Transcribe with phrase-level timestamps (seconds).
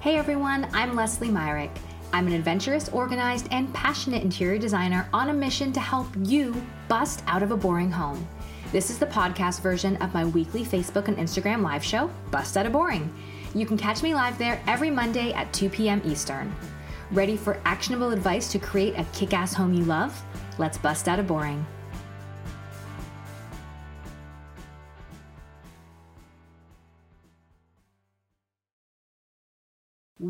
[0.00, 1.70] Hey everyone, I'm Leslie Myrick.
[2.14, 6.56] I'm an adventurous, organized, and passionate interior designer on a mission to help you
[6.88, 8.26] bust out of a boring home.
[8.72, 12.64] This is the podcast version of my weekly Facebook and Instagram live show, Bust Out
[12.64, 13.12] of Boring.
[13.54, 16.00] You can catch me live there every Monday at 2 p.m.
[16.02, 16.50] Eastern.
[17.10, 20.18] Ready for actionable advice to create a kick ass home you love?
[20.56, 21.66] Let's bust out of boring.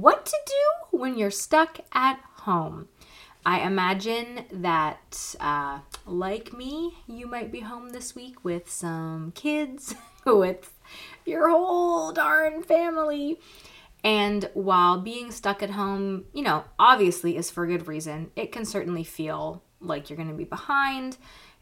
[0.00, 2.88] What to do when you're stuck at home?
[3.44, 9.94] I imagine that, uh, like me, you might be home this week with some kids,
[10.24, 10.72] with
[11.26, 13.40] your whole darn family.
[14.02, 18.64] And while being stuck at home, you know, obviously is for good reason, it can
[18.64, 21.18] certainly feel like you're going to be behind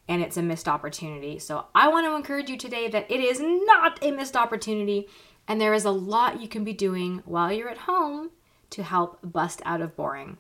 [0.07, 1.41] and it's a missed opportunity.
[1.41, 5.09] So I want to encourage you today that it is not a missed opportunity
[5.49, 8.31] and there is a lot you can be doing while you're at home
[8.71, 10.37] to help bust out of boring.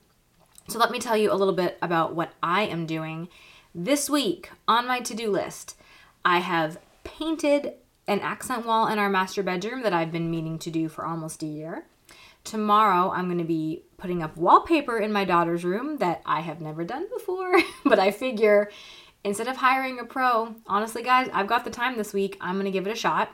[0.68, 3.28] So, let me tell you a little bit about what I am doing
[3.74, 5.76] this week on my to do list.
[6.24, 7.72] I have painted
[8.06, 11.42] an accent wall in our master bedroom that I've been meaning to do for almost
[11.42, 11.84] a year.
[12.44, 16.60] Tomorrow, I'm going to be putting up wallpaper in my daughter's room that I have
[16.60, 18.70] never done before, but I figure
[19.24, 22.36] instead of hiring a pro, honestly, guys, I've got the time this week.
[22.40, 23.30] I'm going to give it a shot.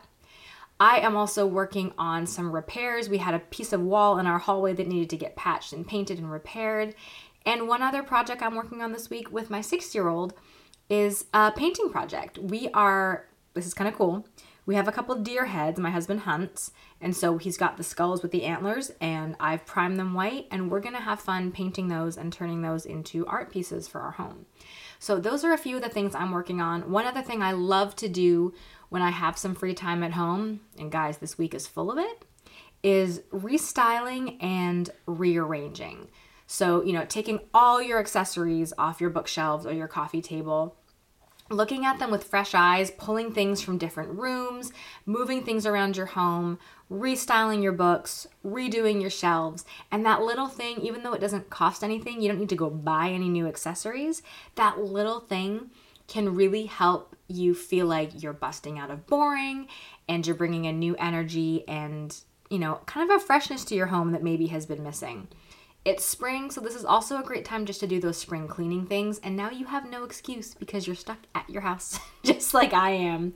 [0.80, 3.08] I am also working on some repairs.
[3.08, 5.86] We had a piece of wall in our hallway that needed to get patched and
[5.86, 6.94] painted and repaired.
[7.47, 10.34] And one other project I'm working on this week with my six year old
[10.89, 12.39] is a painting project.
[12.39, 14.27] We are, this is kind of cool.
[14.67, 15.79] We have a couple deer heads.
[15.79, 19.98] My husband hunts, and so he's got the skulls with the antlers, and I've primed
[19.98, 23.89] them white, and we're gonna have fun painting those and turning those into art pieces
[23.89, 24.47] for our home.
[24.98, 26.91] So, those are a few of the things I'm working on.
[26.91, 28.55] One other thing I love to do
[28.89, 31.98] when I have some free time at home, and guys, this week is full of
[31.98, 32.25] it,
[32.83, 36.09] is restyling and rearranging.
[36.47, 40.77] So, you know, taking all your accessories off your bookshelves or your coffee table,
[41.50, 44.72] looking at them with fresh eyes, pulling things from different rooms,
[45.05, 46.58] moving things around your home,
[46.90, 51.84] restyling your books, redoing your shelves, and that little thing, even though it doesn't cost
[51.84, 54.22] anything, you don't need to go buy any new accessories,
[54.55, 55.70] that little thing
[56.06, 59.66] can really help you feel like you're busting out of boring
[60.08, 63.86] and you're bringing a new energy and, you know, kind of a freshness to your
[63.86, 65.28] home that maybe has been missing.
[65.84, 68.86] It's spring, so this is also a great time just to do those spring cleaning
[68.86, 69.18] things.
[69.18, 72.90] And now you have no excuse because you're stuck at your house, just like I
[72.90, 73.34] am.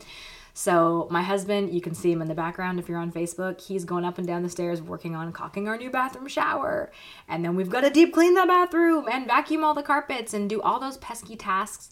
[0.54, 3.60] So, my husband, you can see him in the background if you're on Facebook.
[3.60, 6.91] He's going up and down the stairs working on caulking our new bathroom shower.
[7.28, 10.50] And then we've got to deep clean the bathroom and vacuum all the carpets and
[10.50, 11.91] do all those pesky tasks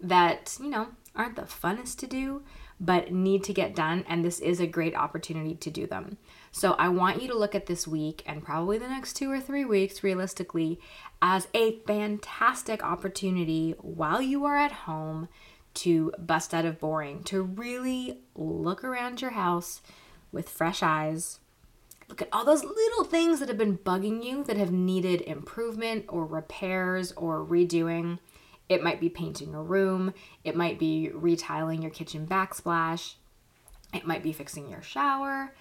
[0.00, 2.42] that, you know, aren't the funnest to do,
[2.82, 4.04] but need to get done.
[4.08, 6.18] And this is a great opportunity to do them.
[6.50, 9.40] So I want you to look at this week and probably the next two or
[9.40, 10.80] three weeks, realistically,
[11.22, 15.28] as a fantastic opportunity while you are at home
[15.74, 19.80] to bust out of boring, to really look around your house
[20.32, 21.38] with fresh eyes.
[22.08, 26.06] Look at all those little things that have been bugging you that have needed improvement
[26.08, 28.18] or repairs or redoing.
[28.68, 30.14] It might be painting a room,
[30.44, 33.14] it might be retiling your kitchen backsplash,
[33.92, 35.54] it might be fixing your shower.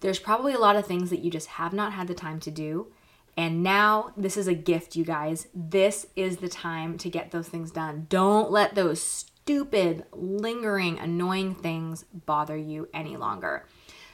[0.00, 2.50] There's probably a lot of things that you just have not had the time to
[2.50, 2.92] do.
[3.36, 5.46] And now this is a gift, you guys.
[5.54, 8.06] This is the time to get those things done.
[8.08, 13.66] Don't let those stupid, lingering, annoying things bother you any longer.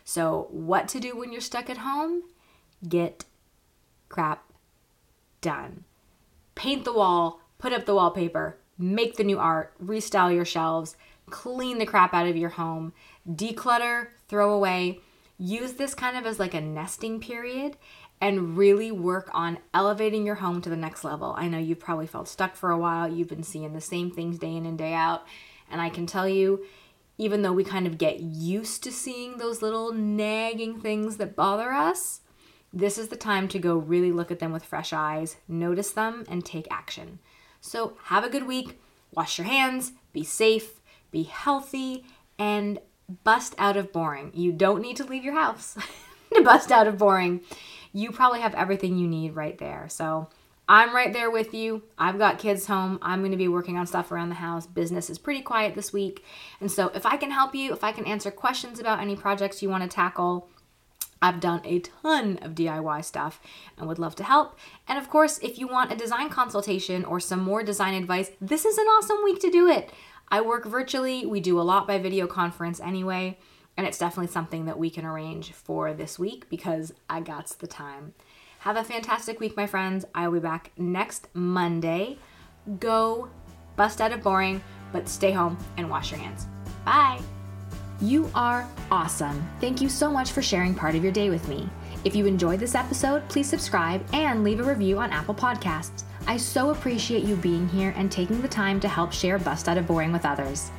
[0.04, 2.24] So, what to do when you're stuck at home?
[2.86, 3.24] Get
[4.10, 4.52] crap
[5.40, 5.84] done.
[6.54, 10.96] Paint the wall, put up the wallpaper, make the new art, restyle your shelves,
[11.30, 12.92] clean the crap out of your home,
[13.26, 15.00] declutter, throw away.
[15.38, 17.78] Use this kind of as like a nesting period
[18.20, 21.34] and really work on elevating your home to the next level.
[21.38, 23.10] I know you've probably felt stuck for a while.
[23.10, 25.22] You've been seeing the same things day in and day out.
[25.70, 26.66] And I can tell you,
[27.16, 31.72] even though we kind of get used to seeing those little nagging things that bother
[31.72, 32.20] us,
[32.74, 36.26] this is the time to go really look at them with fresh eyes, notice them,
[36.28, 37.20] and take action.
[37.64, 38.78] So have a good week,
[39.10, 40.80] wash your hands, be safe,
[41.10, 42.04] be healthy,
[42.38, 42.78] and
[43.24, 44.32] bust out of boring.
[44.34, 45.76] You don't need to leave your house
[46.34, 47.40] to bust out of boring.
[47.94, 49.86] You probably have everything you need right there.
[49.88, 50.28] So
[50.68, 51.82] I'm right there with you.
[51.96, 52.98] I've got kids home.
[53.00, 54.66] I'm going to be working on stuff around the house.
[54.66, 56.22] Business is pretty quiet this week.
[56.60, 59.62] And so if I can help you, if I can answer questions about any projects
[59.62, 60.50] you want to tackle,
[61.24, 63.40] I've done a ton of DIY stuff
[63.78, 64.58] and would love to help.
[64.86, 68.66] And of course, if you want a design consultation or some more design advice, this
[68.66, 69.90] is an awesome week to do it.
[70.28, 73.38] I work virtually, we do a lot by video conference anyway.
[73.74, 77.66] And it's definitely something that we can arrange for this week because I got the
[77.66, 78.12] time.
[78.58, 80.04] Have a fantastic week, my friends.
[80.14, 82.18] I will be back next Monday.
[82.80, 83.30] Go
[83.76, 84.62] bust out of boring,
[84.92, 86.46] but stay home and wash your hands.
[86.84, 87.22] Bye.
[88.00, 89.48] You are awesome.
[89.60, 91.68] Thank you so much for sharing part of your day with me.
[92.04, 96.02] If you enjoyed this episode, please subscribe and leave a review on Apple Podcasts.
[96.26, 99.78] I so appreciate you being here and taking the time to help share Bust Out
[99.78, 100.70] of Boring with others.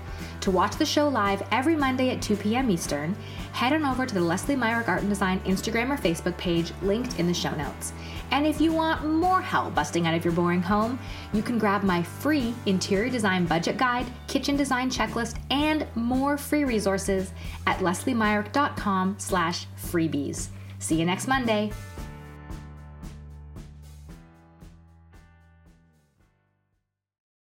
[0.41, 2.69] To watch the show live every Monday at 2 p.m.
[2.69, 3.15] Eastern,
[3.51, 7.19] head on over to the Leslie Myrick Art and Design Instagram or Facebook page linked
[7.19, 7.93] in the show notes.
[8.31, 10.99] And if you want more help busting out of your boring home,
[11.33, 16.63] you can grab my free interior design budget guide, kitchen design checklist, and more free
[16.63, 17.31] resources
[17.67, 20.49] at lesliemyrick.com slash freebies.
[20.79, 21.71] See you next Monday.